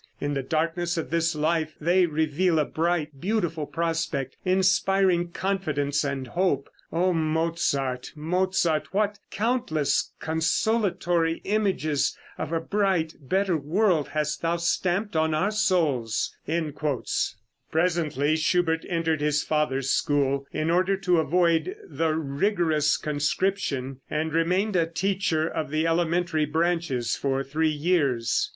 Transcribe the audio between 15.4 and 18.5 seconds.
souls!" Presently